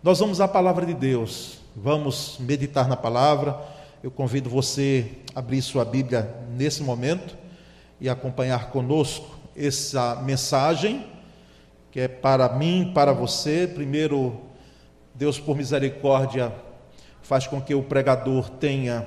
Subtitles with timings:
[0.00, 3.58] Nós vamos à palavra de Deus, vamos meditar na palavra.
[4.00, 7.36] Eu convido você a abrir sua Bíblia nesse momento
[8.00, 11.04] e acompanhar conosco essa mensagem
[11.90, 13.66] que é para mim, para você.
[13.66, 14.40] Primeiro,
[15.16, 16.54] Deus, por misericórdia,
[17.20, 19.04] faz com que o pregador tenha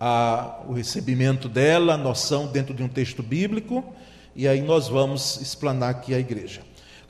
[0.00, 3.84] a, o recebimento dela, a noção dentro de um texto bíblico,
[4.34, 6.62] e aí nós vamos explanar aqui a igreja.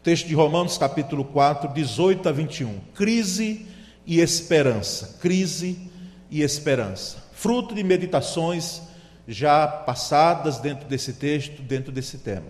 [0.03, 2.81] Texto de Romanos, capítulo 4, 18 a 21.
[2.95, 3.67] Crise
[4.07, 5.19] e esperança.
[5.21, 5.91] Crise
[6.31, 7.19] e esperança.
[7.33, 8.81] Fruto de meditações
[9.29, 12.47] já passadas dentro desse texto, dentro desse tema.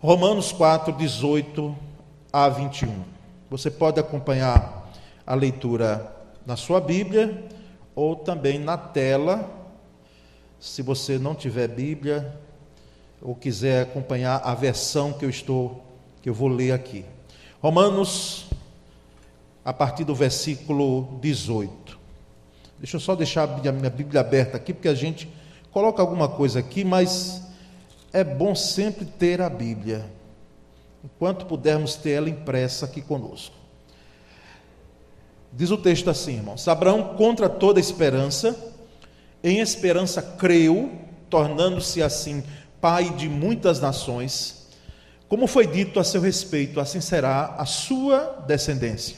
[0.00, 1.76] Romanos 4, 18
[2.32, 3.04] a 21.
[3.48, 4.92] Você pode acompanhar
[5.24, 6.12] a leitura
[6.44, 7.40] na sua Bíblia
[7.94, 9.48] ou também na tela.
[10.58, 12.36] Se você não tiver Bíblia
[13.22, 15.84] ou quiser acompanhar a versão que eu estou
[16.28, 17.06] que eu vou ler aqui.
[17.58, 18.50] Romanos
[19.64, 21.98] a partir do versículo 18.
[22.78, 25.26] Deixa eu só deixar a minha Bíblia aberta aqui porque a gente
[25.70, 27.42] coloca alguma coisa aqui, mas
[28.12, 30.04] é bom sempre ter a Bíblia,
[31.02, 33.56] enquanto pudermos ter ela impressa aqui conosco.
[35.50, 38.54] Diz o texto assim, irmãos: Abraão, contra toda esperança,
[39.42, 40.92] em esperança creu,
[41.30, 42.44] tornando-se assim
[42.82, 44.57] pai de muitas nações,
[45.28, 49.16] como foi dito a seu respeito, assim será a sua descendência.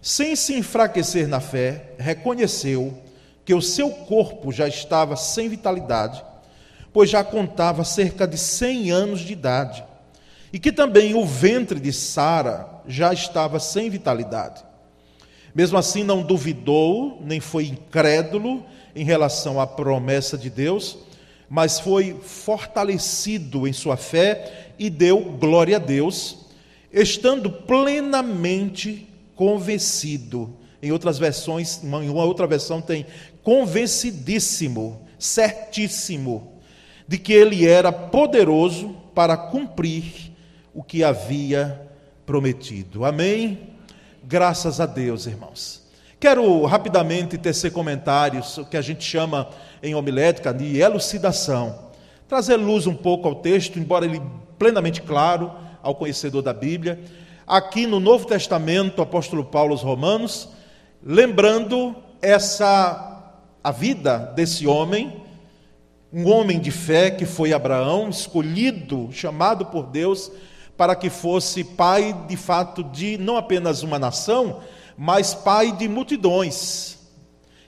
[0.00, 2.96] Sem se enfraquecer na fé, reconheceu
[3.44, 6.22] que o seu corpo já estava sem vitalidade,
[6.92, 9.84] pois já contava cerca de 100 anos de idade,
[10.52, 14.64] e que também o ventre de Sara já estava sem vitalidade.
[15.52, 20.98] Mesmo assim, não duvidou, nem foi incrédulo em relação à promessa de Deus,
[21.48, 26.46] mas foi fortalecido em sua fé e deu glória a Deus,
[26.92, 30.56] estando plenamente convencido.
[30.82, 33.06] Em outras versões, em uma outra versão tem
[33.42, 36.52] convencidíssimo, certíssimo,
[37.06, 40.32] de que ele era poderoso para cumprir
[40.74, 41.80] o que havia
[42.26, 43.04] prometido.
[43.04, 43.58] Amém?
[44.22, 45.86] Graças a Deus, irmãos.
[46.18, 49.48] Quero rapidamente tecer comentários, o que a gente chama
[49.82, 51.86] em homilética de elucidação.
[52.26, 54.20] Trazer luz um pouco ao texto, embora ele
[54.58, 55.52] plenamente claro
[55.82, 57.00] ao conhecedor da Bíblia.
[57.46, 60.48] Aqui no Novo Testamento, o apóstolo Paulo aos Romanos,
[61.02, 65.22] lembrando essa a vida desse homem,
[66.12, 70.30] um homem de fé que foi Abraão, escolhido, chamado por Deus
[70.76, 74.60] para que fosse pai de fato de não apenas uma nação,
[74.96, 76.98] mas pai de multidões.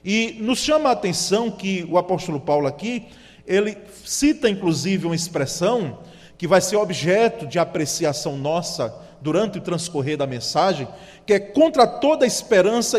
[0.04, 3.06] E nos chama a atenção que o apóstolo Paulo aqui,
[3.46, 5.98] ele cita inclusive uma expressão
[6.38, 10.86] que vai ser objeto de apreciação nossa durante o transcorrer da mensagem,
[11.26, 12.98] que é contra toda esperança,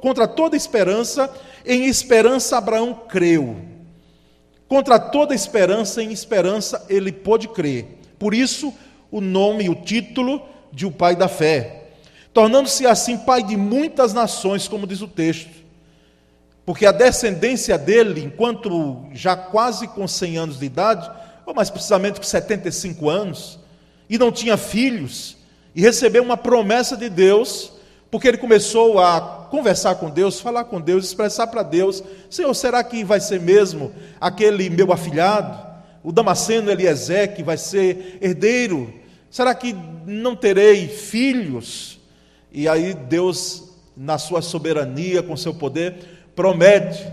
[0.00, 1.30] contra toda esperança,
[1.66, 3.56] em esperança Abraão creu.
[4.66, 7.98] Contra toda esperança, em esperança ele pôde crer.
[8.18, 8.72] Por isso,
[9.10, 11.88] o nome e o título de o pai da fé,
[12.32, 15.60] tornando-se assim pai de muitas nações, como diz o texto.
[16.64, 21.10] Porque a descendência dele, enquanto já quase com 100 anos de idade,
[21.50, 23.58] ou mais precisamente com 75 anos,
[24.08, 25.36] e não tinha filhos,
[25.74, 27.72] e recebeu uma promessa de Deus,
[28.10, 32.82] porque ele começou a conversar com Deus, falar com Deus, expressar para Deus: Senhor, será
[32.82, 35.58] que vai ser mesmo aquele meu afilhado,
[36.02, 39.00] o Damasceno Eliezer, que vai ser herdeiro
[39.30, 39.74] Será que
[40.04, 42.00] não terei filhos?
[42.50, 45.94] E aí Deus, na sua soberania, com seu poder,
[46.34, 47.06] promete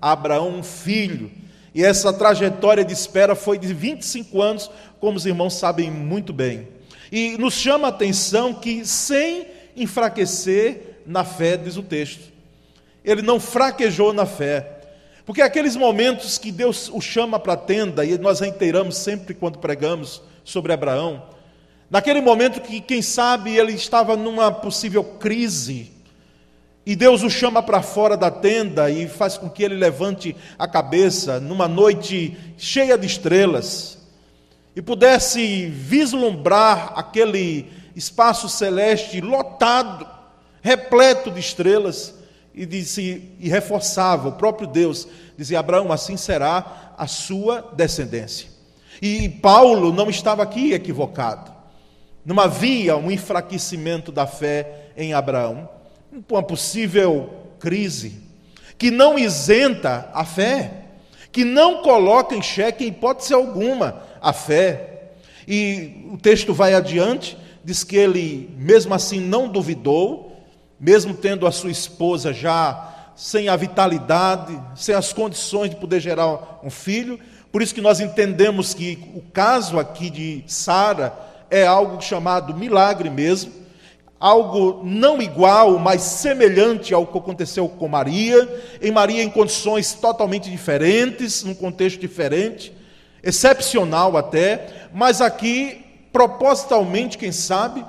[0.00, 1.30] a Abraão um filho.
[1.74, 4.70] E essa trajetória de espera foi de 25 anos,
[5.00, 6.68] como os irmãos sabem muito bem.
[7.10, 9.46] E nos chama a atenção que, sem
[9.76, 12.32] enfraquecer na fé, diz o texto,
[13.04, 14.74] ele não fraquejou na fé.
[15.24, 19.58] Porque aqueles momentos que Deus o chama para a tenda, e nós reiteramos sempre quando
[19.58, 21.22] pregamos sobre Abraão,
[21.90, 25.90] Naquele momento que, quem sabe, ele estava numa possível crise,
[26.88, 30.66] e Deus o chama para fora da tenda e faz com que ele levante a
[30.66, 33.98] cabeça numa noite cheia de estrelas,
[34.74, 40.08] e pudesse vislumbrar aquele espaço celeste lotado,
[40.62, 42.14] repleto de estrelas,
[42.54, 45.06] e, disse, e reforçava, o próprio Deus
[45.36, 48.48] dizia: Abraão, assim será a sua descendência.
[49.02, 51.52] E Paulo não estava aqui equivocado.
[52.24, 55.68] Não havia um enfraquecimento da fé em Abraão,
[56.28, 58.14] uma possível crise,
[58.76, 60.72] que não isenta a fé,
[61.30, 65.12] que não coloca em xeque, em hipótese alguma, a fé.
[65.46, 70.36] E o texto vai adiante, diz que ele, mesmo assim, não duvidou,
[70.78, 76.60] mesmo tendo a sua esposa já sem a vitalidade, sem as condições de poder gerar
[76.62, 77.18] um filho.
[77.50, 81.12] Por isso que nós entendemos que o caso aqui de Sara
[81.50, 83.52] é algo chamado milagre mesmo,
[84.20, 88.48] algo não igual, mas semelhante ao que aconteceu com Maria,
[88.82, 92.72] em Maria em condições totalmente diferentes, num contexto diferente,
[93.22, 97.84] excepcional até, mas aqui propositalmente, quem sabe,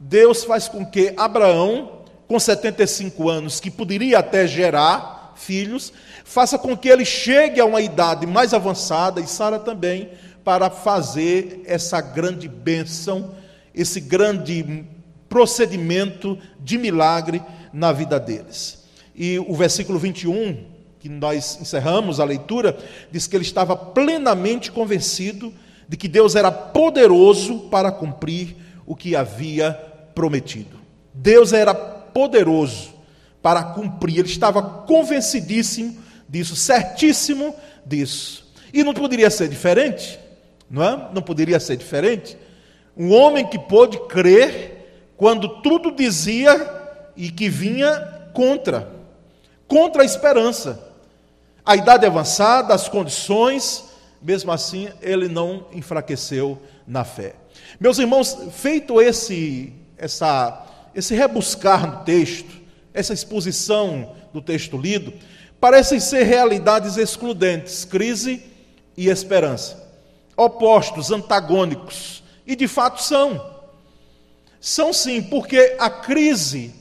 [0.00, 5.92] Deus faz com que Abraão, com 75 anos, que poderia até gerar filhos,
[6.24, 10.10] faça com que ele chegue a uma idade mais avançada, e Sara também,
[10.42, 13.34] para fazer essa grande bênção,
[13.74, 14.86] esse grande
[15.34, 17.42] procedimento de milagre
[17.72, 18.84] na vida deles.
[19.16, 20.64] E o versículo 21,
[21.00, 22.78] que nós encerramos a leitura,
[23.10, 25.52] diz que ele estava plenamente convencido
[25.88, 28.54] de que Deus era poderoso para cumprir
[28.86, 29.72] o que havia
[30.14, 30.78] prometido.
[31.12, 32.94] Deus era poderoso
[33.42, 35.96] para cumprir, ele estava convencidíssimo
[36.28, 38.54] disso, certíssimo disso.
[38.72, 40.16] E não poderia ser diferente,
[40.70, 41.08] não é?
[41.12, 42.38] Não poderia ser diferente.
[42.96, 44.73] Um homem que pôde crer
[45.16, 46.82] quando tudo dizia
[47.16, 48.92] e que vinha contra,
[49.66, 50.92] contra a esperança.
[51.64, 53.84] A idade avançada, as condições,
[54.20, 57.34] mesmo assim, ele não enfraqueceu na fé.
[57.80, 62.52] Meus irmãos, feito esse, essa, esse rebuscar no texto,
[62.92, 65.12] essa exposição do texto lido,
[65.60, 68.42] parecem ser realidades excludentes, crise
[68.96, 69.90] e esperança,
[70.36, 73.53] opostos, antagônicos, e de fato são.
[74.64, 76.72] São sim, porque a crise,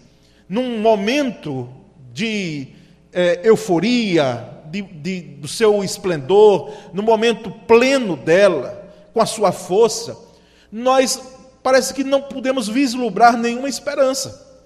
[0.48, 1.68] num momento
[2.14, 2.70] de
[3.12, 10.18] é, euforia, de, de, do seu esplendor, no momento pleno dela, com a sua força,
[10.72, 11.22] nós
[11.62, 14.58] parece que não podemos vislumbrar nenhuma esperança.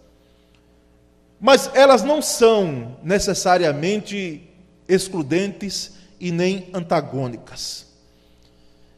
[1.42, 4.48] Mas elas não são necessariamente
[4.88, 7.88] excludentes e nem antagônicas.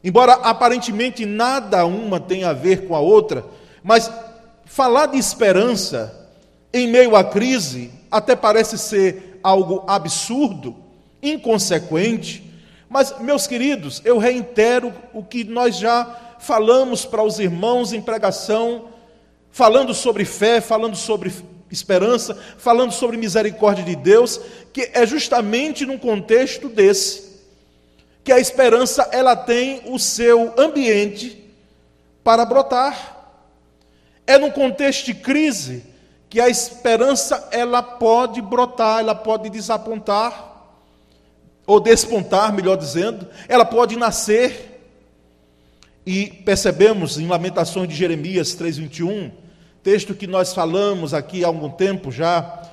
[0.04, 4.10] Embora aparentemente nada uma tenha a ver com a outra, mas
[4.64, 6.28] falar de esperança
[6.72, 10.76] em meio à crise até parece ser algo absurdo,
[11.22, 12.50] inconsequente,
[12.88, 18.86] mas, meus queridos, eu reitero o que nós já falamos para os irmãos em pregação,
[19.52, 21.32] falando sobre fé, falando sobre
[21.70, 24.40] esperança, falando sobre misericórdia de Deus,
[24.72, 27.30] que é justamente num contexto desse
[28.24, 31.52] que a esperança ela tem o seu ambiente
[32.22, 33.09] para brotar.
[34.30, 35.82] É num contexto de crise
[36.28, 40.68] que a esperança ela pode brotar, ela pode desapontar
[41.66, 44.80] ou despontar, melhor dizendo, ela pode nascer.
[46.06, 49.32] E percebemos em Lamentações de Jeremias 3:21,
[49.82, 52.70] texto que nós falamos aqui há algum tempo já,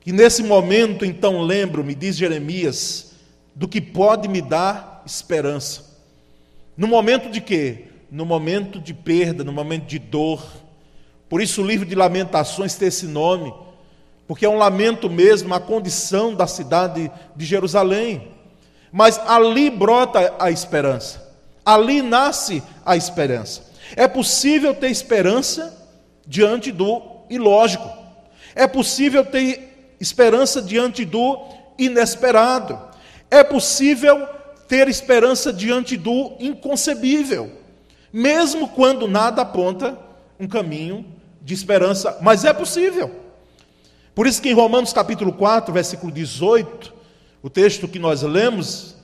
[0.00, 3.12] que nesse momento então lembro-me, diz Jeremias,
[3.54, 5.96] do que pode me dar esperança.
[6.76, 7.84] No momento de quê?
[8.10, 10.66] No momento de perda, no momento de dor.
[11.28, 13.52] Por isso o livro de Lamentações tem esse nome
[14.28, 18.28] porque é um lamento mesmo a condição da cidade de Jerusalém.
[18.92, 21.34] Mas ali brota a esperança,
[21.64, 23.62] ali nasce a esperança.
[23.96, 25.74] É possível ter esperança
[26.26, 27.88] diante do ilógico,
[28.54, 31.42] é possível ter esperança diante do
[31.78, 32.78] inesperado,
[33.30, 34.28] é possível
[34.68, 37.50] ter esperança diante do inconcebível,
[38.12, 39.98] mesmo quando nada aponta
[40.38, 41.17] um caminho
[41.48, 43.10] de esperança, mas é possível.
[44.14, 46.92] Por isso que em Romanos capítulo 4, versículo 18,
[47.42, 48.94] o texto que nós lemos,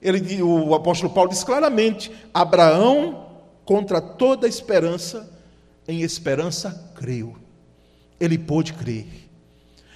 [0.00, 3.26] ele, o apóstolo Paulo diz claramente: Abraão,
[3.66, 5.30] contra toda esperança,
[5.86, 7.36] em esperança creu.
[8.18, 9.06] Ele pôde crer.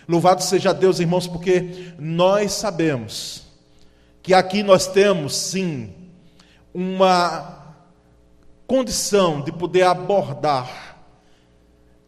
[0.07, 3.45] Louvado seja Deus, irmãos, porque nós sabemos
[4.23, 5.91] que aqui nós temos sim
[6.75, 7.77] uma
[8.67, 10.84] condição de poder abordar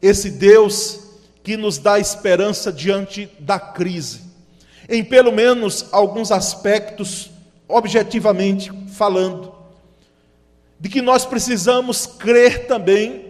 [0.00, 1.00] esse Deus
[1.42, 4.22] que nos dá esperança diante da crise.
[4.88, 7.30] Em pelo menos alguns aspectos,
[7.68, 9.54] objetivamente falando,
[10.78, 13.26] de que nós precisamos crer também,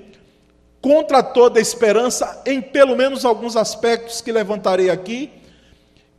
[0.80, 5.32] contra toda esperança, em pelo menos alguns aspectos que levantarei aqui,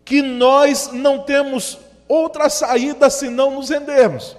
[0.04, 1.78] que nós não temos
[2.08, 4.36] outra saída senão nos rendermos.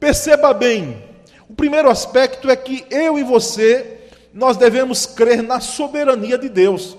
[0.00, 1.02] Perceba bem,
[1.48, 3.95] o primeiro aspecto é que eu e você
[4.36, 6.94] nós devemos crer na soberania de Deus.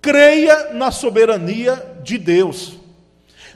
[0.00, 2.74] Creia na soberania de Deus.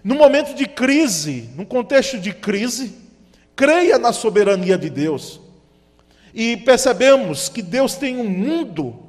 [0.03, 2.97] No momento de crise, num contexto de crise,
[3.55, 5.41] creia na soberania de Deus.
[6.35, 9.07] E percebemos que Deus tem um mundo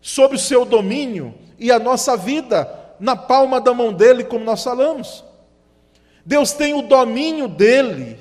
[0.00, 2.66] sob o seu domínio e a nossa vida
[2.98, 5.22] na palma da mão dele, como nós falamos.
[6.24, 8.18] Deus tem o domínio dele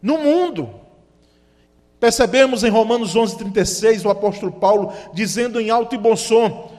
[0.00, 0.81] no mundo.
[2.02, 6.72] Percebemos em Romanos 11:36 o apóstolo Paulo dizendo em alto e bom som.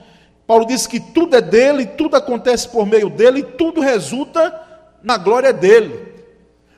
[0.46, 4.54] Paulo diz que tudo é dele, tudo acontece por meio dele, tudo resulta
[5.02, 6.14] na glória dele.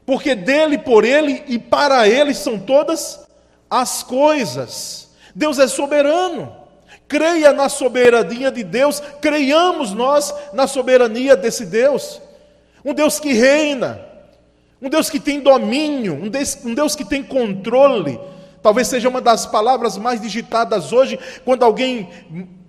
[0.05, 3.25] Porque dele, por ele e para ele são todas
[3.67, 5.09] as coisas.
[5.33, 6.55] Deus é soberano.
[7.07, 12.21] Creia na soberania de Deus, creiamos nós na soberania desse Deus.
[12.85, 13.99] Um Deus que reina,
[14.79, 18.19] um Deus que tem domínio, um Deus, um Deus que tem controle.
[18.65, 22.09] Talvez seja uma das palavras mais digitadas hoje, quando alguém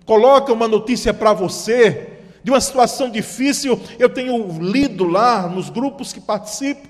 [0.04, 6.12] coloca uma notícia para você, de uma situação difícil, eu tenho lido lá nos grupos
[6.12, 6.86] que participo,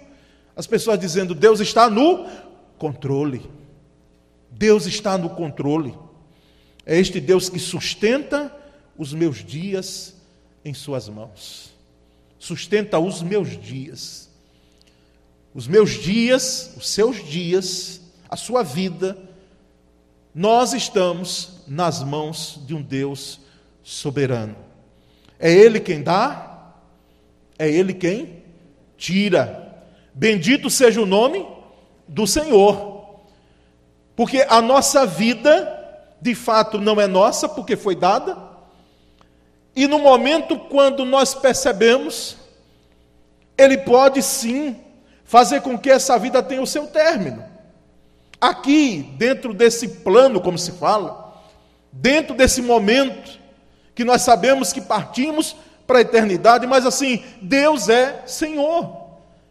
[0.57, 2.27] as pessoas dizendo: Deus está no
[2.79, 3.49] controle.
[4.51, 5.97] Deus está no controle.
[6.85, 8.53] É este Deus que sustenta
[8.99, 10.17] os meus dias
[10.65, 11.73] em Suas mãos.
[12.41, 14.29] Sustenta os meus dias.
[15.55, 19.17] Os meus dias, os seus dias, a sua vida,
[20.35, 23.41] nós estamos nas mãos de um Deus
[23.83, 24.57] soberano.
[25.39, 26.75] É Ele quem dá,
[27.59, 28.43] é Ele quem
[28.97, 29.85] tira.
[30.13, 31.47] Bendito seja o nome
[32.09, 33.21] do Senhor,
[34.15, 35.73] porque a nossa vida,
[36.21, 38.37] de fato, não é nossa, porque foi dada,
[39.75, 42.37] e no momento quando nós percebemos,
[43.59, 44.77] Ele pode sim
[45.25, 47.56] fazer com que essa vida tenha o seu término.
[48.41, 51.35] Aqui, dentro desse plano, como se fala,
[51.91, 53.39] dentro desse momento,
[53.95, 58.95] que nós sabemos que partimos para a eternidade, mas assim, Deus é Senhor,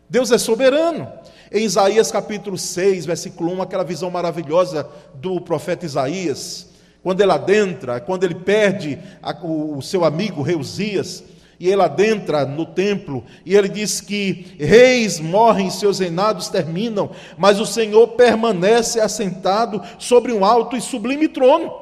[0.10, 1.12] Deus é soberano.
[1.51, 6.68] Em Isaías capítulo 6, versículo 1, aquela visão maravilhosa do profeta Isaías,
[7.01, 9.00] quando ele adentra, quando ele perde
[9.44, 11.24] o seu amigo Reusias,
[11.59, 17.59] e ele adentra no templo, e ele diz que reis morrem, seus reinados terminam, mas
[17.59, 21.74] o Senhor permanece assentado sobre um alto e sublime trono.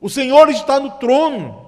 [0.00, 1.64] O Senhor está no trono.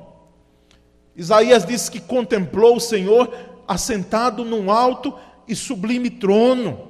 [1.14, 3.32] Isaías diz que contemplou o Senhor
[3.66, 5.14] assentado num alto
[5.48, 6.88] e sublime trono.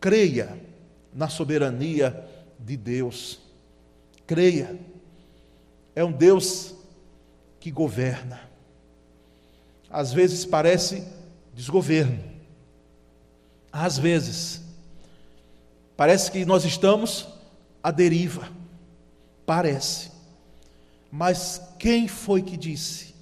[0.00, 0.56] Creia
[1.12, 2.24] na soberania
[2.58, 3.40] de Deus.
[4.26, 4.78] Creia.
[5.94, 6.74] É um Deus
[7.62, 8.40] que governa.
[9.88, 11.06] Às vezes parece
[11.54, 12.18] desgoverno.
[13.70, 14.62] Às vezes
[15.96, 17.28] parece que nós estamos
[17.80, 18.50] à deriva.
[19.46, 20.10] Parece.
[21.08, 23.14] Mas quem foi que disse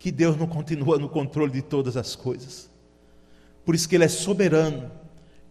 [0.00, 2.68] que Deus não continua no controle de todas as coisas?
[3.64, 4.90] Por isso que Ele é soberano.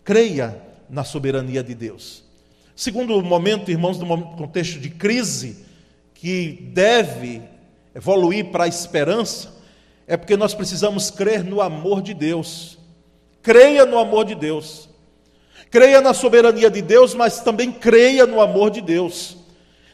[0.03, 2.25] Creia na soberania de Deus.
[2.75, 5.63] Segundo momento, irmãos, no contexto de crise,
[6.13, 7.52] que deve
[7.96, 9.54] evoluir para a esperança,
[10.08, 12.78] é porque nós precisamos crer no amor de Deus.
[13.42, 14.90] Creia no amor de Deus.
[15.70, 19.38] Creia na soberania de Deus, mas também creia no amor de Deus.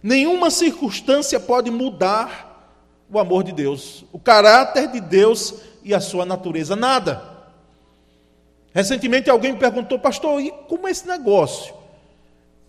[0.02, 2.50] Nenhuma circunstância pode mudar
[3.12, 7.22] o amor de Deus, o caráter de Deus e a sua natureza, nada.
[8.74, 11.74] Recentemente alguém me perguntou, pastor, e como é esse negócio?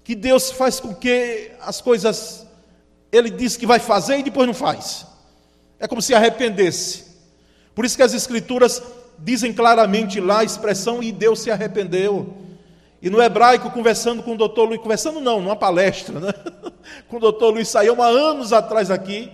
[0.03, 2.47] Que Deus faz com que as coisas,
[3.13, 5.07] Ele diz que vai fazer e depois não faz.
[5.81, 7.07] É como se arrependesse.
[7.75, 8.83] Por isso que as Escrituras
[9.19, 12.35] dizem claramente lá a expressão e Deus se arrependeu.
[13.03, 16.35] E no hebraico, conversando com o doutor Luiz, conversando não, numa palestra, né?
[17.09, 19.31] com o doutor Luiz Saião, há anos atrás aqui,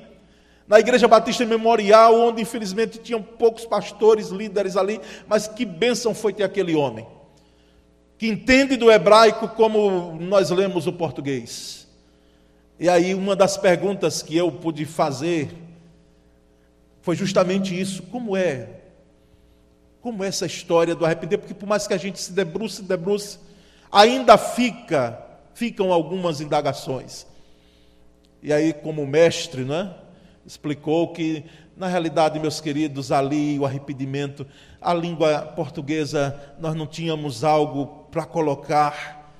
[0.69, 6.33] na Igreja Batista Memorial, onde infelizmente tinham poucos pastores, líderes ali, mas que bênção foi
[6.33, 7.07] ter aquele homem,
[8.17, 11.89] que entende do hebraico como nós lemos o português.
[12.79, 15.66] E aí, uma das perguntas que eu pude fazer
[17.07, 18.03] foi justamente isso.
[18.03, 18.69] Como é?
[20.01, 21.39] Como é essa história do arrepender?
[21.39, 23.39] Porque por mais que a gente se debruce, debruce,
[23.93, 25.17] ainda fica,
[25.55, 27.25] ficam algumas indagações.
[28.43, 29.95] E aí, como mestre, né,
[30.45, 31.45] explicou que,
[31.77, 34.45] na realidade, meus queridos, ali o arrependimento,
[34.81, 39.33] a língua portuguesa, nós não tínhamos algo para colocar,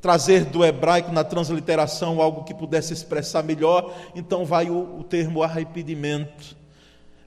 [0.00, 5.42] trazer do hebraico na transliteração algo que pudesse expressar melhor, então vai o, o termo
[5.42, 6.58] arrependimento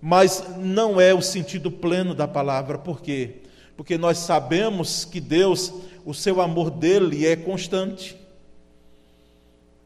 [0.06, 2.78] mas não é o sentido pleno da palavra.
[2.78, 3.36] Por quê?
[3.78, 5.72] Porque nós sabemos que Deus,
[6.04, 8.14] o seu amor dele é constante.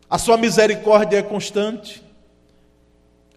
[0.09, 2.01] A sua misericórdia é constante.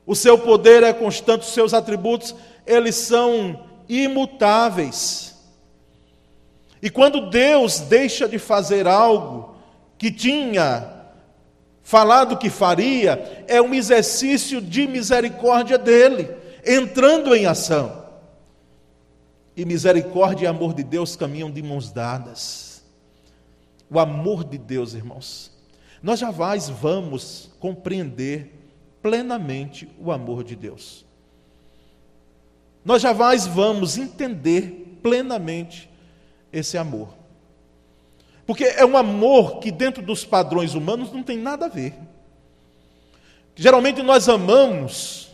[0.07, 2.35] O seu poder é constante, os seus atributos,
[2.67, 5.37] eles são imutáveis.
[6.81, 9.55] E quando Deus deixa de fazer algo
[9.99, 10.91] que tinha
[11.83, 18.05] falado que faria, é um exercício de misericórdia dele, entrando em ação.
[19.57, 22.83] E misericórdia e amor de Deus caminham de mãos dadas.
[23.91, 25.51] O amor de Deus, irmãos.
[26.03, 28.61] Nós jamais vamos compreender
[29.03, 31.05] plenamente o amor de Deus.
[32.85, 35.91] Nós jamais vamos entender plenamente
[36.53, 37.15] esse amor.
[38.47, 41.95] Porque é um amor que, dentro dos padrões humanos, não tem nada a ver.
[43.55, 45.30] Geralmente nós amamos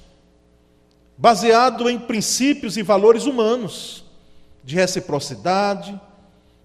[1.17, 4.05] baseado em princípios e valores humanos,
[4.63, 5.99] de reciprocidade,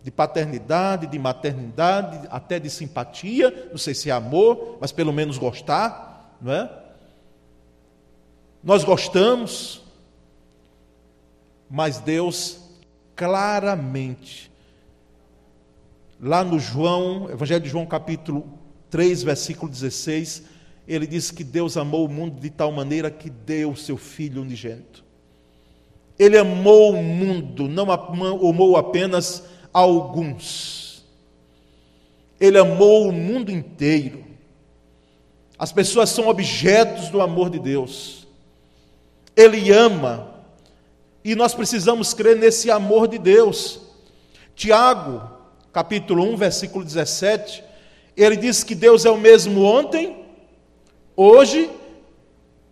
[0.04, 5.38] de paternidade, de maternidade, até de simpatia, não sei se é amor, mas pelo menos
[5.38, 6.70] gostar, não é?
[8.64, 9.82] Nós gostamos,
[11.70, 12.60] mas Deus
[13.16, 14.52] claramente,
[16.20, 20.44] lá no João, Evangelho de João, capítulo 3, versículo 16,
[20.94, 24.42] ele diz que Deus amou o mundo de tal maneira que deu o seu Filho
[24.42, 25.04] unigênito.
[26.20, 29.44] Ele amou o mundo, não amou apenas
[29.74, 31.04] alguns.
[32.40, 34.24] Ele amou o mundo inteiro.
[35.58, 38.28] As pessoas são objetos do amor de Deus.
[39.36, 40.28] Ele ama.
[41.24, 43.80] E nós precisamos crer nesse amor de Deus.
[44.56, 45.22] Tiago,
[45.72, 47.64] capítulo 1, versículo 17,
[48.18, 50.21] ele diz que Deus é o mesmo ontem,
[51.22, 51.70] hoje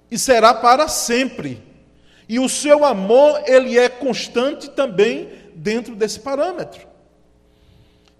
[0.10, 1.64] e será para sempre.
[2.28, 6.88] E o seu amor, ele é constante também dentro desse parâmetro.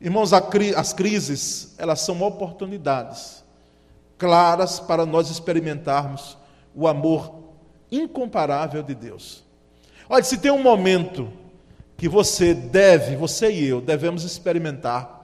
[0.02, 3.44] Irmãos, as crises, elas são oportunidades
[4.18, 6.38] claras para nós experimentarmos
[6.76, 7.34] o amor
[7.92, 9.44] incomparável de Deus.
[10.08, 11.32] Olha, se tem um momento
[11.98, 15.20] que você deve, você e eu, devemos experimentar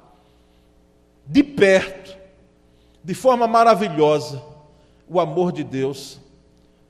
[1.25, 2.15] de perto,
[3.03, 4.41] de forma maravilhosa,
[5.07, 6.20] o amor de Deus,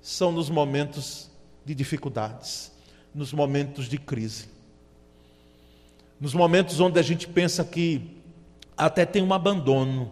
[0.01, 1.29] são nos momentos
[1.65, 2.71] de dificuldades,
[3.13, 4.47] nos momentos de crise.
[6.19, 8.21] Nos momentos onde a gente pensa que
[8.77, 10.11] até tem um abandono,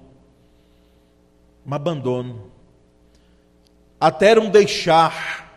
[1.66, 2.52] um abandono,
[4.00, 5.54] até um deixar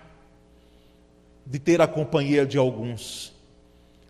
[1.44, 3.32] de ter a companhia de alguns,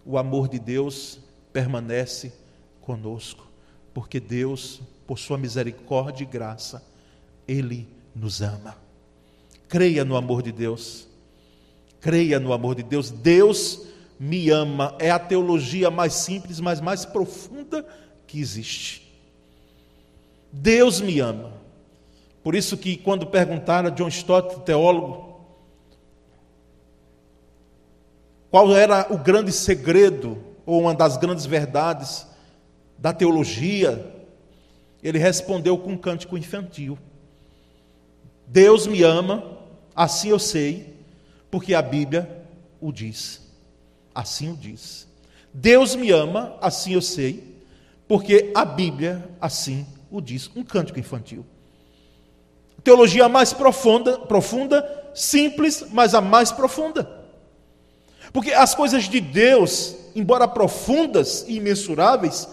[0.04, 1.18] o amor de Deus
[1.52, 2.32] permanece
[2.80, 3.46] conosco,
[3.94, 6.84] porque Deus, por sua misericórdia e graça,
[7.46, 8.76] Ele nos ama.
[9.68, 11.06] Creia no amor de Deus,
[12.00, 13.86] creia no amor de Deus, Deus
[14.18, 17.86] me ama é a teologia mais simples, mas mais profunda
[18.26, 19.06] que existe.
[20.50, 21.52] Deus me ama.
[22.42, 25.40] Por isso que quando perguntaram a John Stott, teólogo,
[28.50, 32.26] qual era o grande segredo ou uma das grandes verdades
[32.96, 34.14] da teologia,
[35.02, 36.96] ele respondeu com um cântico infantil.
[38.46, 39.58] Deus me ama,
[39.94, 40.94] assim eu sei,
[41.50, 42.44] porque a Bíblia
[42.80, 43.40] o diz.
[44.14, 45.06] Assim o diz.
[45.52, 47.56] Deus me ama, assim eu sei,
[48.06, 50.50] porque a Bíblia assim o diz.
[50.54, 51.44] Um cântico infantil.
[52.84, 57.24] Teologia mais profunda, profunda, simples, mas a mais profunda.
[58.32, 62.48] Porque as coisas de Deus, embora profundas e imensuráveis,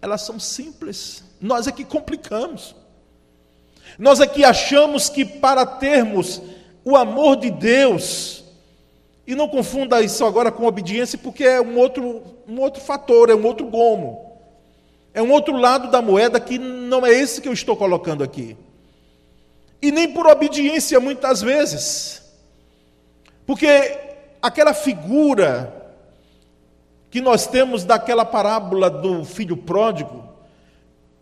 [0.00, 1.22] elas são simples.
[1.40, 2.74] Nós é que complicamos.
[3.98, 6.42] Nós que achamos que para termos
[6.84, 8.44] o amor de Deus,
[9.26, 13.34] e não confunda isso agora com obediência, porque é um outro, um outro fator, é
[13.34, 14.38] um outro gomo.
[15.12, 18.56] É um outro lado da moeda que não é esse que eu estou colocando aqui.
[19.82, 22.22] E nem por obediência, muitas vezes.
[23.46, 23.98] Porque
[24.42, 25.72] aquela figura
[27.10, 30.28] que nós temos daquela parábola do filho pródigo,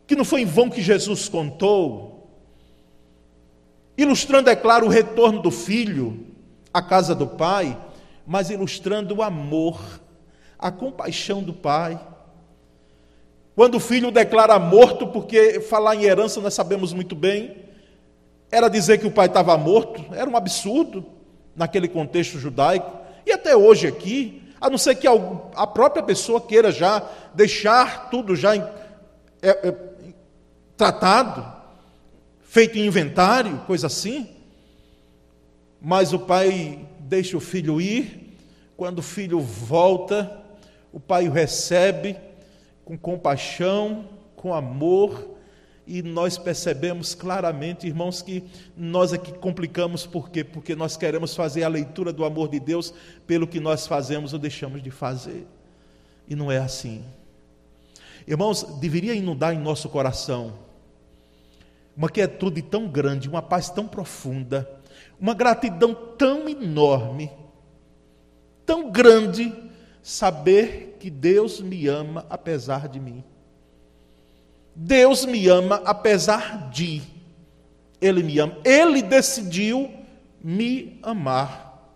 [0.07, 2.13] que não foi em vão que Jesus contou,
[3.96, 6.26] ilustrando, é claro, o retorno do filho
[6.72, 7.78] à casa do pai,
[8.26, 9.80] mas ilustrando o amor,
[10.59, 11.98] a compaixão do pai.
[13.54, 17.57] Quando o filho declara morto, porque falar em herança nós sabemos muito bem,
[18.50, 21.04] era dizer que o pai estava morto, era um absurdo
[21.54, 22.90] naquele contexto judaico,
[23.24, 27.02] e até hoje aqui, a não ser que a própria pessoa queira já
[27.35, 28.70] deixar tudo já é,
[29.42, 29.74] é,
[30.76, 31.44] tratado,
[32.55, 34.29] feito inventário, coisa assim,
[35.83, 38.38] mas o pai deixa o filho ir,
[38.77, 40.40] quando o filho volta,
[40.93, 42.17] o pai o recebe
[42.85, 45.31] com compaixão, com amor,
[45.85, 48.45] e nós percebemos claramente, irmãos, que
[48.77, 50.45] nós aqui complicamos por quê?
[50.45, 52.95] Porque nós queremos fazer a leitura do amor de Deus
[53.27, 55.45] pelo que nós fazemos ou deixamos de fazer.
[56.29, 57.05] E não é assim.
[58.29, 60.63] Irmãos, deveria inundar em nosso coração
[61.96, 64.68] uma quietude tão grande, uma paz tão profunda,
[65.20, 67.30] uma gratidão tão enorme,
[68.66, 69.52] tão grande,
[70.02, 73.22] saber que Deus me ama apesar de mim.
[74.74, 77.02] Deus me ama apesar de.
[78.00, 78.57] Ele me ama.
[78.64, 79.90] Ele decidiu
[80.42, 81.92] me amar.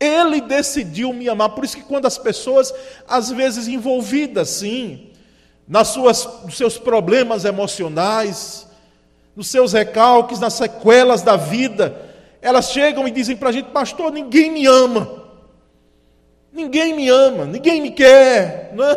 [0.00, 1.50] Ele decidiu me amar.
[1.50, 2.72] Por isso que quando as pessoas,
[3.06, 5.10] às vezes envolvidas, sim,
[5.66, 8.67] nas suas, nos seus problemas emocionais,
[9.38, 11.96] nos seus recalques, nas sequelas da vida,
[12.42, 15.26] elas chegam e dizem para a gente, pastor, ninguém me ama.
[16.52, 18.96] Ninguém me ama, ninguém me quer, né?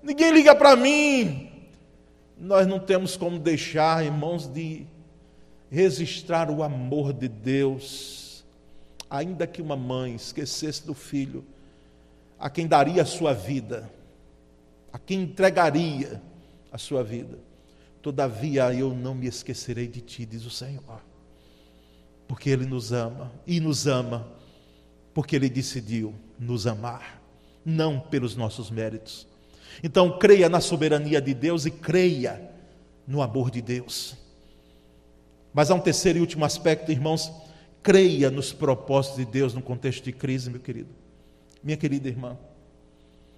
[0.00, 1.50] ninguém liga para mim.
[2.38, 4.86] Nós não temos como deixar, irmãos, de
[5.68, 8.44] registrar o amor de Deus,
[9.10, 11.44] ainda que uma mãe esquecesse do filho,
[12.38, 13.90] a quem daria a sua vida,
[14.92, 16.22] a quem entregaria
[16.70, 17.38] a sua vida.
[18.04, 21.00] Todavia eu não me esquecerei de ti, diz o Senhor,
[22.28, 24.28] porque Ele nos ama e nos ama,
[25.14, 27.22] porque Ele decidiu nos amar,
[27.64, 29.26] não pelos nossos méritos.
[29.82, 32.52] Então creia na soberania de Deus e creia
[33.08, 34.18] no amor de Deus.
[35.54, 37.32] Mas há um terceiro e último aspecto, irmãos,
[37.82, 40.90] creia nos propósitos de Deus no contexto de crise, meu querido.
[41.62, 42.36] Minha querida irmã,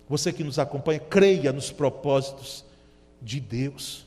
[0.09, 2.65] você que nos acompanha, creia nos propósitos
[3.23, 4.06] de Deus.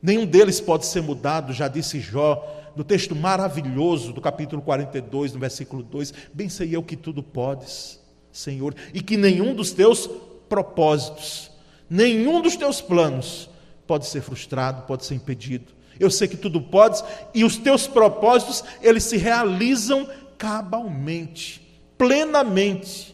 [0.00, 5.40] Nenhum deles pode ser mudado, já disse Jó, no texto maravilhoso do capítulo 42, no
[5.40, 10.08] versículo 2: Bem sei eu que tudo podes, Senhor, e que nenhum dos teus
[10.48, 11.50] propósitos,
[11.90, 13.50] nenhum dos teus planos
[13.86, 15.72] pode ser frustrado, pode ser impedido.
[15.98, 17.02] Eu sei que tudo podes
[17.34, 21.60] e os teus propósitos, eles se realizam cabalmente,
[21.96, 23.12] plenamente,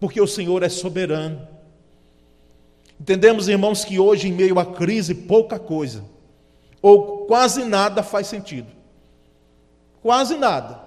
[0.00, 1.46] porque o Senhor é soberano.
[3.00, 6.04] Entendemos, irmãos, que hoje, em meio à crise, pouca coisa,
[6.80, 8.68] ou quase nada faz sentido.
[10.02, 10.80] Quase nada.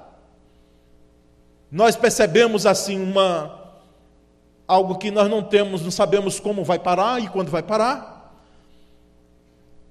[1.71, 3.59] Nós percebemos assim uma
[4.67, 8.39] algo que nós não temos, não sabemos como vai parar e quando vai parar.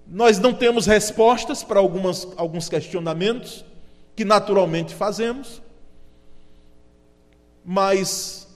[0.06, 3.64] Nós não temos respostas para algumas, alguns questionamentos
[4.14, 5.60] que naturalmente fazemos,
[7.64, 8.48] mas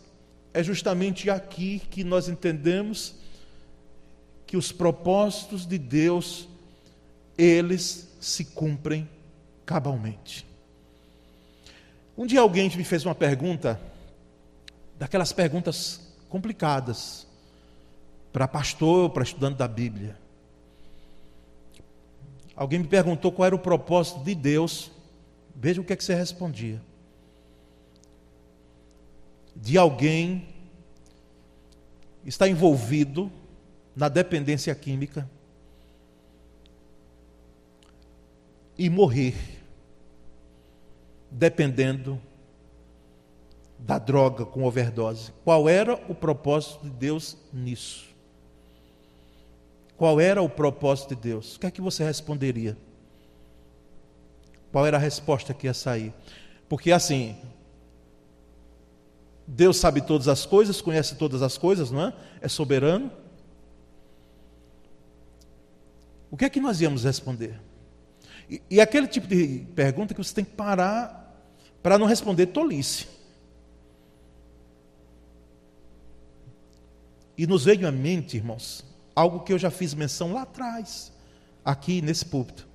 [0.54, 3.16] é justamente aqui que nós entendemos
[4.52, 6.46] que os propósitos de Deus
[7.38, 9.08] eles se cumprem
[9.64, 10.46] cabalmente.
[12.18, 13.80] Um dia alguém me fez uma pergunta,
[14.98, 17.26] daquelas perguntas complicadas,
[18.30, 20.18] para pastor, para estudante da Bíblia.
[22.54, 24.90] Alguém me perguntou qual era o propósito de Deus,
[25.56, 26.78] veja o que é que você respondia.
[29.56, 30.46] De alguém
[32.26, 33.32] está envolvido
[33.94, 35.28] na dependência química
[38.78, 39.62] e morrer
[41.30, 42.20] dependendo
[43.78, 45.32] da droga com overdose.
[45.44, 48.06] Qual era o propósito de Deus nisso?
[49.96, 51.56] Qual era o propósito de Deus?
[51.56, 52.76] O que é que você responderia?
[54.70, 56.12] Qual era a resposta que ia sair?
[56.68, 57.36] Porque assim,
[59.46, 62.14] Deus sabe todas as coisas, conhece todas as coisas, não é?
[62.40, 63.10] É soberano.
[66.32, 67.60] O que é que nós íamos responder?
[68.48, 71.46] E, e aquele tipo de pergunta que você tem que parar
[71.82, 73.06] para não responder tolice.
[77.36, 78.82] E nos veio à mente, irmãos,
[79.14, 81.12] algo que eu já fiz menção lá atrás,
[81.62, 82.66] aqui nesse púlpito.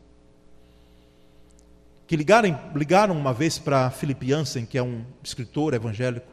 [2.06, 6.32] Que ligaram, ligaram uma vez para Philip Jansen, que é um escritor evangélico,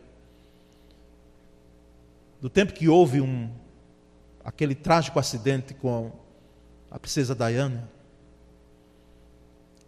[2.38, 3.50] do tempo que houve um,
[4.44, 6.12] aquele trágico acidente com
[6.94, 7.90] a princesa Diana,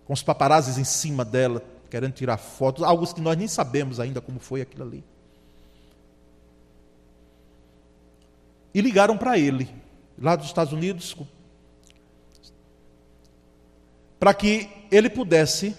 [0.04, 4.20] com os paparazes em cima dela, querendo tirar fotos, algo que nós nem sabemos ainda
[4.20, 5.04] como foi aquilo ali.
[8.74, 9.72] E ligaram para ele,
[10.18, 11.16] lá dos Estados Unidos,
[14.18, 15.76] para que ele pudesse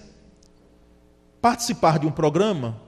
[1.42, 2.80] participar de um programa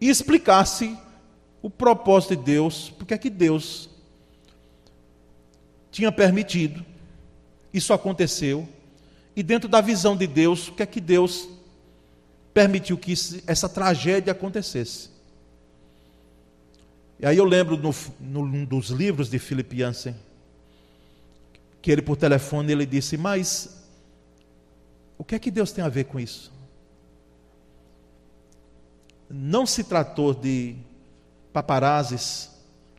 [0.00, 0.98] e explicasse
[1.62, 3.88] o propósito de Deus, porque é que Deus
[5.98, 6.86] tinha permitido,
[7.74, 8.68] isso aconteceu,
[9.34, 11.48] e dentro da visão de Deus, o que é que Deus
[12.54, 13.12] permitiu que
[13.48, 15.10] essa tragédia acontecesse?
[17.18, 20.14] E aí eu lembro no, no, num dos livros de Philip Jansen,
[21.82, 23.84] que ele por telefone ele disse, mas
[25.18, 26.52] o que é que Deus tem a ver com isso?
[29.28, 30.76] Não se tratou de
[31.52, 32.50] paparazes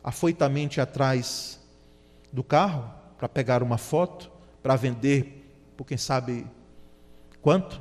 [0.04, 1.59] afoitamente atrás
[2.32, 4.30] do carro para pegar uma foto,
[4.62, 5.40] para vender
[5.76, 6.46] por quem sabe
[7.40, 7.80] quanto?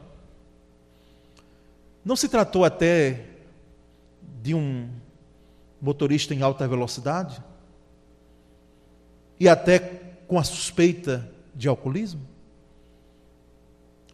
[2.03, 3.25] Não se tratou até
[4.41, 4.89] de um
[5.81, 7.43] motorista em alta velocidade?
[9.39, 9.79] E até
[10.27, 12.21] com a suspeita de alcoolismo?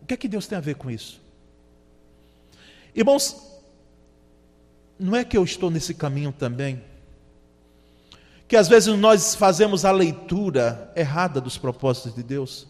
[0.01, 1.21] O que é que Deus tem a ver com isso?
[2.93, 3.61] Irmãos,
[4.97, 6.81] não é que eu estou nesse caminho também?
[8.47, 12.67] Que às vezes nós fazemos a leitura errada dos propósitos de Deus.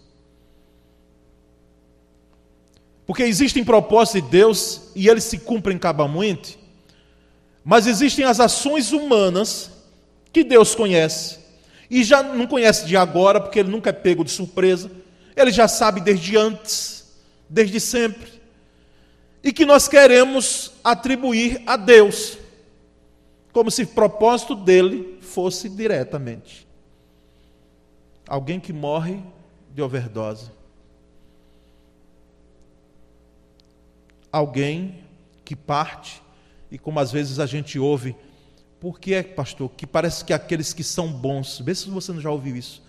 [3.05, 6.57] Porque existem propósitos de Deus e eles se cumprem cabalmente,
[7.63, 9.71] mas existem as ações humanas
[10.31, 11.39] que Deus conhece.
[11.89, 14.91] E já não conhece de agora, porque ele nunca é pego de surpresa.
[15.35, 17.05] Ele já sabe desde antes,
[17.49, 18.33] desde sempre.
[19.43, 22.37] E que nós queremos atribuir a Deus,
[23.51, 26.67] como se propósito dele fosse diretamente.
[28.27, 29.21] Alguém que morre
[29.73, 30.49] de overdose.
[34.35, 34.95] alguém
[35.45, 36.21] que parte,
[36.69, 38.13] e como às vezes a gente ouve,
[38.81, 42.19] por que é, pastor, que parece que aqueles que são bons, vê se você não
[42.19, 42.83] já ouviu isso,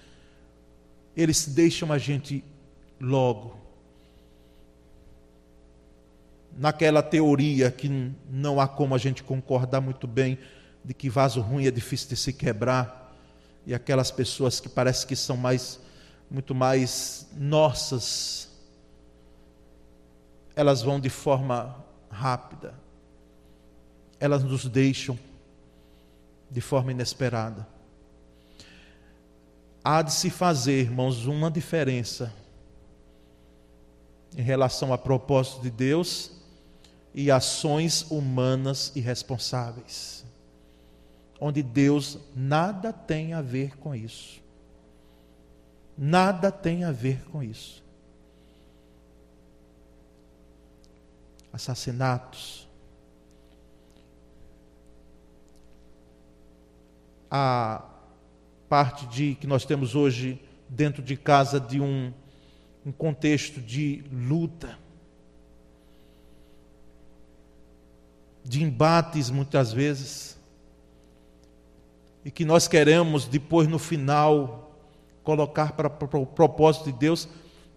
[1.16, 2.42] eles deixam a gente
[3.00, 3.56] logo.
[6.58, 10.38] Naquela teoria que não há como a gente concordar muito bem,
[10.86, 13.12] de que vaso ruim é difícil de se quebrar,
[13.66, 15.80] e aquelas pessoas que parece que são mais,
[16.30, 18.48] muito mais nossas,
[20.54, 22.72] elas vão de forma rápida,
[24.20, 25.18] elas nos deixam
[26.48, 27.66] de forma inesperada.
[29.82, 32.32] Há de se fazer, irmãos, uma diferença
[34.36, 36.30] em relação a propósito de Deus
[37.14, 40.25] e ações humanas irresponsáveis,
[41.40, 44.42] onde Deus nada tem a ver com isso.
[45.96, 47.86] Nada tem a ver com isso.
[51.56, 52.68] assassinatos.
[57.30, 57.82] A
[58.68, 62.12] parte de que nós temos hoje dentro de casa de um,
[62.84, 64.78] um contexto de luta,
[68.44, 70.35] de embates muitas vezes,
[72.26, 74.76] e que nós queremos depois no final
[75.22, 75.86] colocar para
[76.18, 77.28] o propósito de Deus,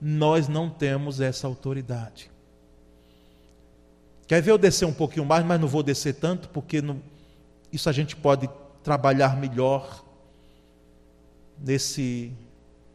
[0.01, 2.31] nós não temos essa autoridade.
[4.25, 6.99] Quer ver eu descer um pouquinho mais, mas não vou descer tanto, porque não,
[7.71, 8.49] isso a gente pode
[8.83, 10.03] trabalhar melhor
[11.59, 12.33] nesse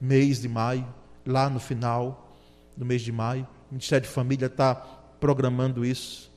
[0.01, 0.93] mês de maio,
[1.25, 2.35] lá no final
[2.77, 3.47] do mês de maio.
[3.71, 6.33] O Ministério de Família está programando isso.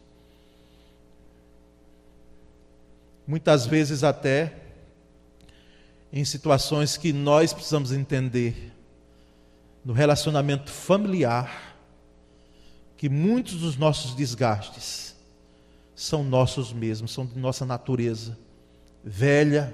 [3.25, 4.66] Muitas vezes até
[6.11, 8.73] em situações que nós precisamos entender
[9.83, 11.75] no relacionamento familiar
[12.97, 15.15] que muitos dos nossos desgastes
[15.95, 18.37] são nossos mesmos, são de nossa natureza,
[19.03, 19.73] velha,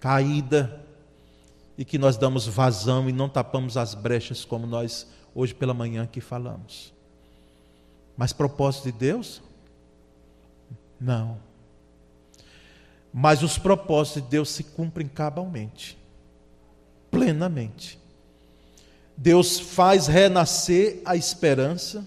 [0.00, 0.82] caída,
[1.76, 6.02] e que nós damos vazão e não tapamos as brechas como nós hoje pela manhã
[6.02, 6.92] aqui falamos.
[8.16, 9.42] Mas propósito de Deus?
[11.00, 11.38] Não.
[13.12, 15.98] Mas os propósitos de Deus se cumprem cabalmente,
[17.10, 17.98] plenamente.
[19.16, 22.06] Deus faz renascer a esperança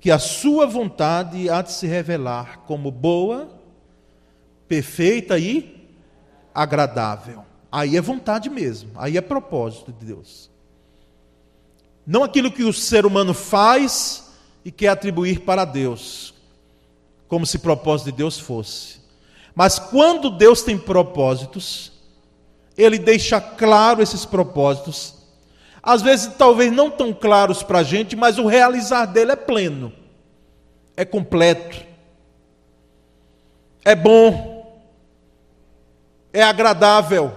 [0.00, 3.48] que a sua vontade há de se revelar como boa,
[4.68, 5.90] perfeita e
[6.54, 7.44] agradável.
[7.70, 10.50] Aí é vontade mesmo, aí é propósito de Deus.
[12.06, 14.30] Não aquilo que o ser humano faz
[14.64, 16.34] e quer atribuir para Deus,
[17.26, 19.00] como se propósito de Deus fosse.
[19.56, 21.90] Mas quando Deus tem propósitos,
[22.78, 25.16] Ele deixa claro esses propósitos
[25.86, 29.92] às vezes talvez não tão claros para a gente, mas o realizar dele é pleno,
[30.96, 31.86] é completo,
[33.84, 34.82] é bom,
[36.32, 37.32] é agradável,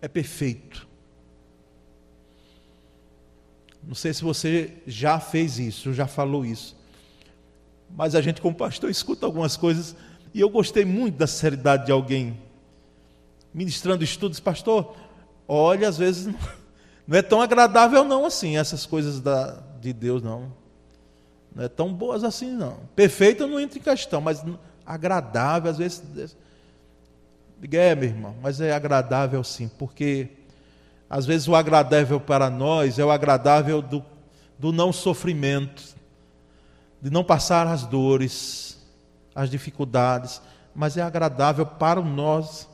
[0.00, 0.88] é perfeito.
[3.86, 6.74] Não sei se você já fez isso, já falou isso,
[7.90, 9.94] mas a gente, como pastor, escuta algumas coisas
[10.36, 12.38] e eu gostei muito da seriedade de alguém
[13.54, 14.94] ministrando estudos, pastor.
[15.48, 16.26] Olha, às vezes
[17.08, 20.52] não é tão agradável não assim, essas coisas da, de Deus não.
[21.54, 22.80] Não é tão boas assim não.
[22.94, 24.44] Perfeita não entra em questão, mas
[24.84, 26.36] agradável às vezes.
[27.58, 30.28] Diga, é, meu irmão, mas é agradável sim, porque
[31.08, 34.04] às vezes o agradável para nós é o agradável do,
[34.58, 35.82] do não sofrimento,
[37.00, 38.75] de não passar as dores,
[39.36, 40.42] as dificuldades,
[40.74, 42.66] mas é agradável para nós,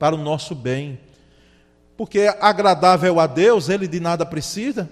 [0.00, 0.98] para o nosso bem
[1.96, 4.88] porque é agradável a Deus, ele de nada precisa.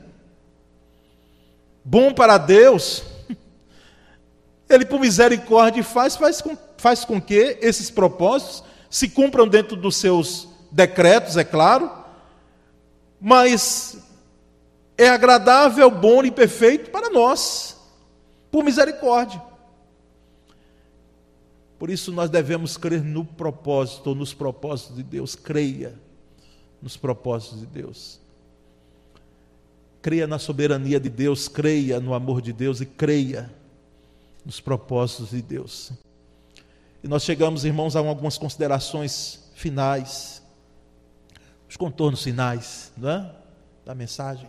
[1.85, 3.03] Bom para Deus,
[4.69, 9.97] ele por misericórdia faz, faz com, faz com que esses propósitos se cumpram dentro dos
[9.97, 11.91] seus decretos, é claro,
[13.21, 13.97] mas
[14.97, 17.77] é agradável, bom e perfeito para nós,
[18.51, 19.43] por misericórdia.
[21.83, 25.35] Por isso nós devemos crer no propósito, ou nos propósitos de Deus.
[25.35, 25.99] Creia
[26.81, 28.21] nos propósitos de Deus.
[30.01, 33.53] Creia na soberania de Deus, creia no amor de Deus e creia
[34.47, 35.91] nos propósitos de Deus.
[37.03, 40.41] E nós chegamos, irmãos, a algumas considerações finais,
[41.69, 43.29] os contornos finais é?
[43.85, 44.49] da mensagem.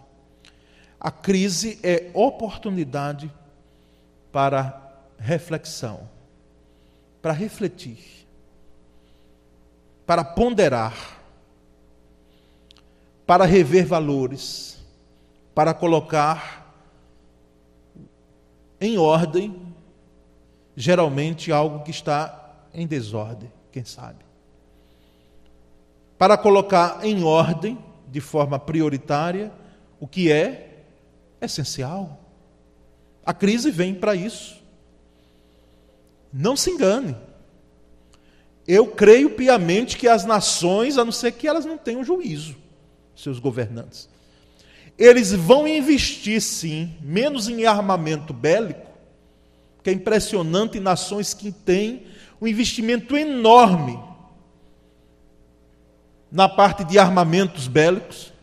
[1.00, 3.34] A crise é oportunidade
[4.32, 6.13] para reflexão
[7.24, 8.28] para refletir,
[10.06, 11.22] para ponderar,
[13.26, 14.78] para rever valores,
[15.56, 16.76] para colocar
[18.82, 19.74] em ordem,
[20.76, 24.26] geralmente algo que está em desordem, quem sabe.
[26.18, 29.50] Para colocar em ordem, de forma prioritária,
[29.98, 30.84] o que é
[31.40, 32.20] essencial.
[33.26, 34.62] A crise vem para isso.
[36.34, 37.16] Não se engane.
[38.68, 42.56] Eu creio piamente que as nações, a não ser que elas não tenham juízo,
[43.16, 44.10] seus governantes,
[44.98, 48.88] eles vão investir sim, menos em armamento bélico,
[49.84, 52.08] que é impressionante nações que têm
[52.42, 54.00] um investimento enorme
[56.32, 58.34] na parte de armamentos bélicos,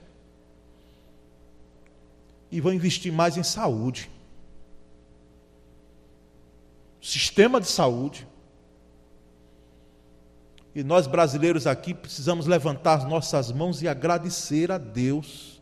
[2.52, 4.10] e vão investir mais em saúde
[7.00, 8.26] sistema de saúde.
[10.74, 15.60] E nós brasileiros aqui precisamos levantar as nossas mãos e agradecer a Deus,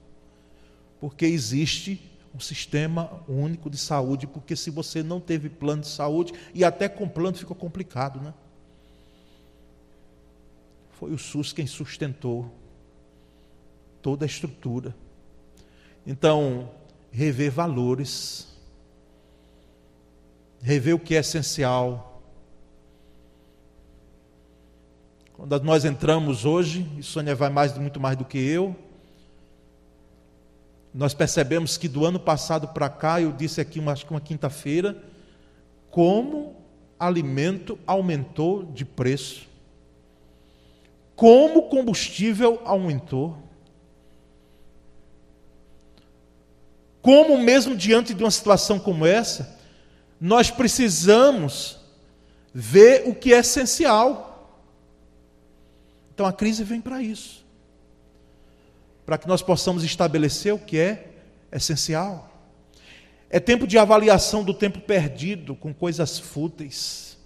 [1.01, 2.03] porque existe
[2.35, 6.89] um sistema único de saúde, porque se você não teve plano de saúde, e até
[6.89, 8.35] com plano ficou complicado, né?
[10.91, 12.53] Foi o SUS quem sustentou
[14.03, 14.95] toda a estrutura.
[16.07, 16.71] Então,
[17.11, 18.48] rever valores,
[20.63, 22.23] rever o que é essencial.
[25.33, 28.75] Quando nós entramos hoje, e Sônia vai mais, muito mais do que eu,
[30.93, 35.01] nós percebemos que do ano passado para cá, eu disse aqui, acho que uma quinta-feira,
[35.91, 36.57] como
[36.99, 39.47] alimento aumentou de preço,
[41.15, 43.37] como combustível aumentou,
[47.01, 49.58] como mesmo diante de uma situação como essa,
[50.21, 51.79] nós precisamos
[52.53, 54.61] ver o que é essencial.
[56.13, 57.39] Então a crise vem para isso
[59.09, 61.09] para que nós possamos estabelecer o que é
[61.51, 62.31] essencial.
[63.31, 67.17] É tempo de avaliação do tempo perdido com coisas fúteis,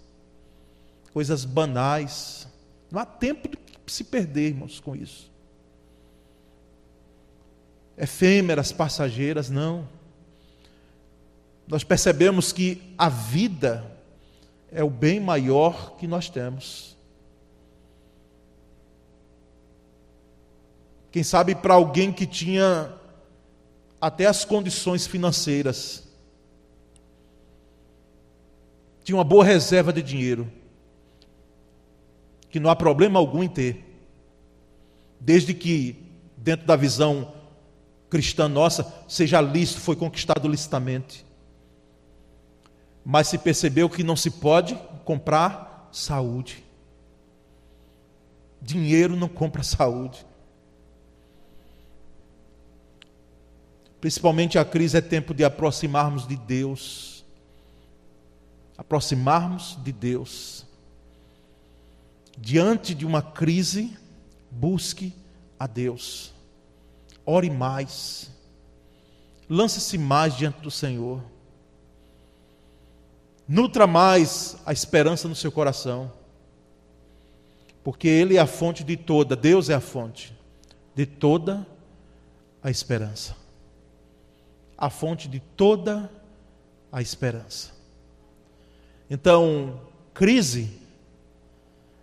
[1.12, 2.46] coisas banais.
[2.88, 3.58] Não há tempo de
[3.92, 5.28] se perder, irmãos, com isso.
[7.98, 9.88] Efêmeras, passageiras, não
[11.72, 13.82] nós percebemos que a vida
[14.70, 16.94] é o bem maior que nós temos.
[21.10, 22.92] Quem sabe para alguém que tinha
[23.98, 26.06] até as condições financeiras,
[29.02, 30.52] tinha uma boa reserva de dinheiro,
[32.50, 33.82] que não há problema algum em ter,
[35.18, 35.96] desde que,
[36.36, 37.32] dentro da visão
[38.10, 41.31] cristã nossa, seja lícito, foi conquistado licitamente
[43.04, 46.64] mas se percebeu que não se pode comprar saúde.
[48.60, 50.24] Dinheiro não compra saúde.
[54.00, 57.24] Principalmente a crise é tempo de aproximarmos de Deus.
[58.76, 60.66] Aproximarmos de Deus.
[62.38, 63.96] Diante de uma crise,
[64.50, 65.12] busque
[65.58, 66.32] a Deus.
[67.24, 68.30] Ore mais.
[69.48, 71.31] Lance-se mais diante do Senhor.
[73.52, 76.10] Nutra mais a esperança no seu coração.
[77.84, 80.34] Porque Ele é a fonte de toda, Deus é a fonte
[80.94, 81.66] de toda
[82.62, 83.36] a esperança.
[84.74, 86.10] A fonte de toda
[86.90, 87.72] a esperança.
[89.10, 89.82] Então,
[90.14, 90.70] crise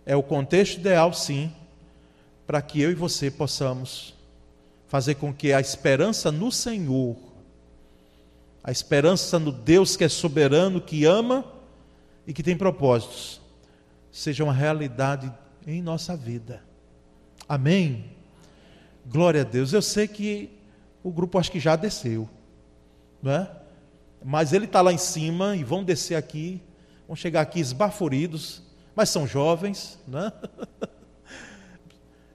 [0.06, 1.52] é o contexto ideal, sim,
[2.46, 4.14] para que eu e você possamos
[4.86, 7.16] fazer com que a esperança no Senhor
[8.62, 11.44] a esperança no Deus que é soberano, que ama
[12.26, 13.40] e que tem propósitos,
[14.10, 15.32] seja uma realidade
[15.66, 16.62] em nossa vida.
[17.48, 18.12] Amém?
[19.06, 19.72] Glória a Deus.
[19.72, 20.50] Eu sei que
[21.02, 22.28] o grupo acho que já desceu,
[23.22, 23.50] não é?
[24.22, 26.60] Mas ele está lá em cima e vão descer aqui,
[27.06, 28.62] vão chegar aqui esbaforidos,
[28.94, 30.30] mas são jovens, né?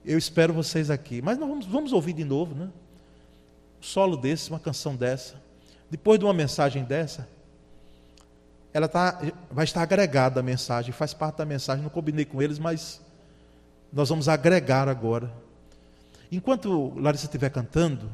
[0.04, 1.20] Eu espero vocês aqui.
[1.20, 2.70] Mas nós vamos, vamos ouvir de novo, né?
[3.80, 5.45] Um solo desse, uma canção dessa.
[5.90, 7.28] Depois de uma mensagem dessa,
[8.72, 9.20] ela tá,
[9.50, 11.82] vai estar agregada a mensagem, faz parte da mensagem.
[11.82, 13.00] Não combinei com eles, mas
[13.92, 15.32] nós vamos agregar agora.
[16.30, 18.12] Enquanto Larissa estiver cantando,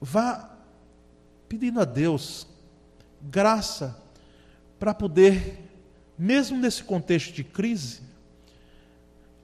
[0.00, 0.50] vá
[1.48, 2.46] pedindo a Deus
[3.22, 3.96] graça
[4.78, 5.68] para poder,
[6.18, 8.00] mesmo nesse contexto de crise,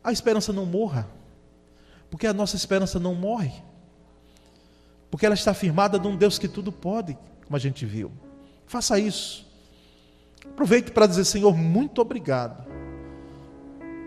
[0.03, 1.07] a esperança não morra,
[2.11, 3.53] porque a nossa esperança não morre,
[5.17, 8.13] porque ela está firmada num Deus que tudo pode, como a gente viu.
[8.67, 9.47] Faça isso.
[10.45, 12.67] Aproveite para dizer, Senhor, muito obrigado,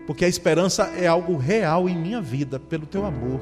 [0.06, 3.40] porque a esperança é algo real em minha vida, pelo teu amor,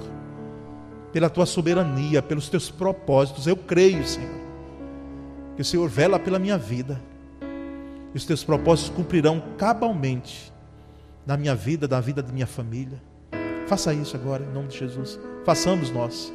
[1.13, 3.47] pela tua soberania, pelos teus propósitos.
[3.47, 4.41] Eu creio, Senhor,
[5.55, 6.99] que o Senhor vela pela minha vida,
[7.43, 10.51] e os teus propósitos cumprirão cabalmente
[11.27, 12.99] na minha vida, na vida da minha família.
[13.67, 15.21] Faça isso agora, em nome de Jesus.
[15.45, 16.33] Façamos nós.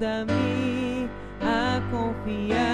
[0.00, 0.06] Que
[1.38, 2.69] perto estás,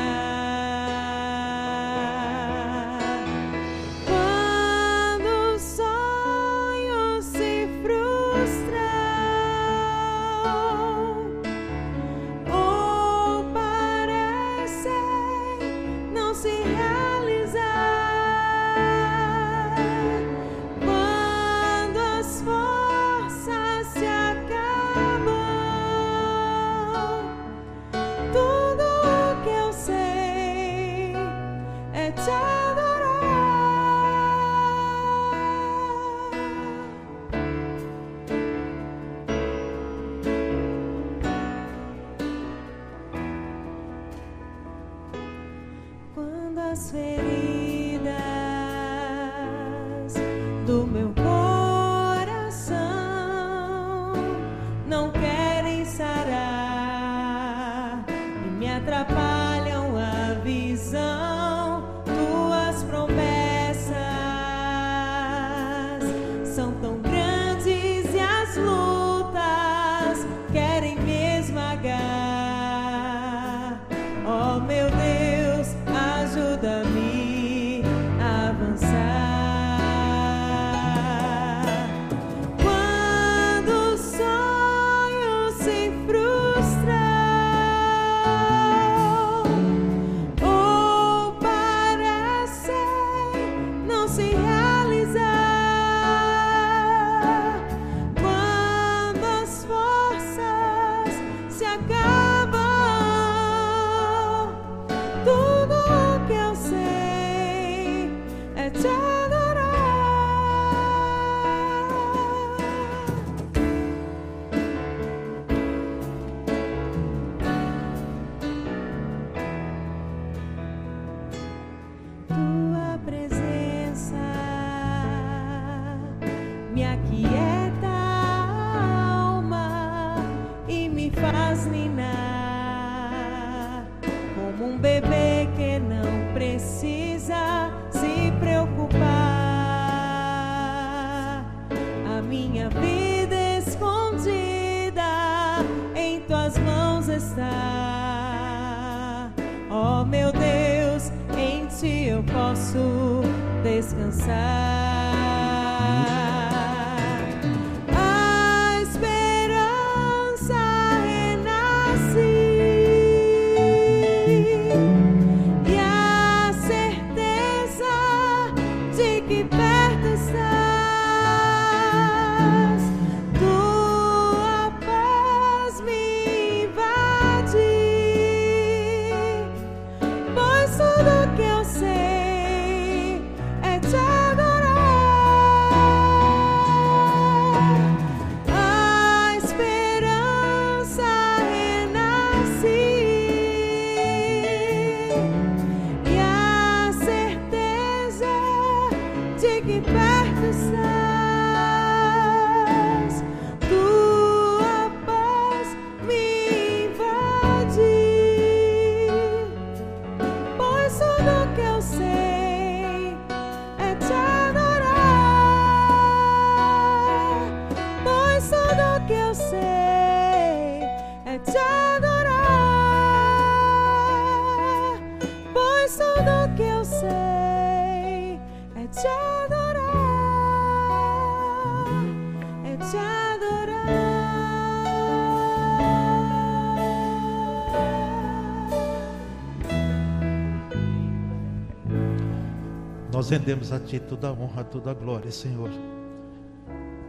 [243.16, 245.70] Nós rendemos a Ti toda a honra, toda a glória, Senhor.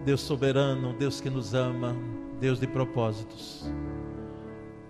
[0.06, 1.94] Deus soberano, Deus que nos ama,
[2.40, 3.70] Deus de propósitos.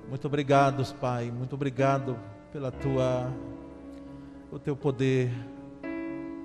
[0.07, 2.15] Muito obrigado, Pai, muito obrigado
[2.53, 3.33] pela Tua,
[4.51, 5.31] o Teu poder.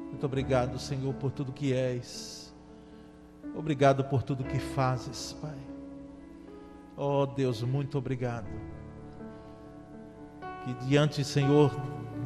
[0.09, 2.51] Muito obrigado, Senhor, por tudo que és.
[3.55, 5.59] Obrigado por tudo que fazes, Pai.
[6.97, 8.49] Oh Deus, muito obrigado.
[10.65, 11.71] Que diante, Senhor,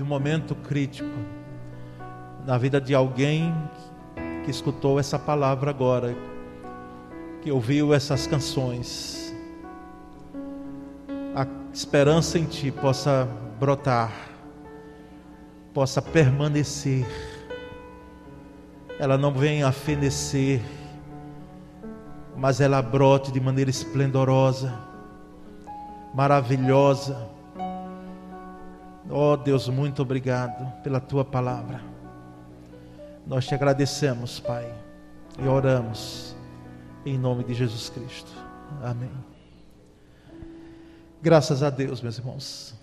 [0.01, 1.11] um momento crítico,
[2.47, 3.53] na vida de alguém
[4.45, 6.17] que escutou essa palavra agora,
[7.43, 9.35] que ouviu essas canções,
[11.35, 11.45] a
[11.75, 13.29] esperança em Ti possa
[13.59, 14.13] brotar,
[15.75, 17.05] possa permanecer,
[19.01, 20.63] ela não venha a fenecer,
[22.37, 24.73] mas ela brote de maneira esplendorosa,
[26.15, 27.29] maravilhosa.
[29.11, 31.96] Oh Deus, muito obrigado pela tua palavra.
[33.27, 34.73] Nós te agradecemos, Pai,
[35.37, 36.37] e oramos
[37.05, 38.31] em nome de Jesus Cristo.
[38.83, 39.11] Amém.
[41.21, 42.76] Graças a Deus, meus irmãos.